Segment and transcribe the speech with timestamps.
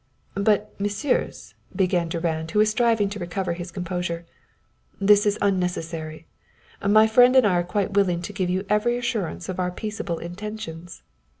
[0.33, 4.25] "But, Messieurs," began Durand, who was striving to recover his composure
[4.99, 6.25] "this is unnecessary.
[6.83, 10.17] My friend and I are quite willing to give you every assurance of our peaceable
[10.17, 11.03] intentions."